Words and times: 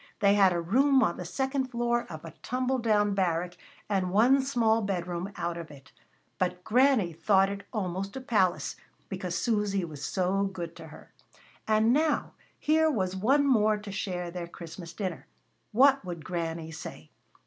They 0.19 0.33
had 0.33 0.51
a 0.51 0.59
room 0.59 1.03
on 1.03 1.17
the 1.17 1.25
second 1.25 1.67
floor 1.69 2.07
of 2.09 2.25
a 2.25 2.31
tumble 2.41 2.79
down 2.79 3.13
barrack, 3.13 3.55
and 3.87 4.09
one 4.09 4.41
small 4.41 4.81
bedroom 4.81 5.31
out 5.35 5.59
of 5.59 5.69
it; 5.69 5.91
but 6.39 6.63
Granny 6.63 7.13
thought 7.13 7.51
it 7.51 7.67
almost 7.71 8.15
a 8.15 8.21
palace, 8.21 8.75
because 9.09 9.35
Susy 9.37 9.85
was 9.85 10.03
so 10.03 10.45
good 10.45 10.75
to 10.77 10.87
her. 10.87 11.13
And 11.67 11.93
now 11.93 12.33
here 12.57 12.89
was 12.89 13.15
one 13.15 13.45
more 13.45 13.77
to 13.77 13.91
share 13.91 14.31
their 14.31 14.47
Christmas 14.47 14.91
dinner. 14.91 15.27
What 15.71 16.03
would 16.03 16.25
Granny 16.25 16.71
say! 16.71 17.11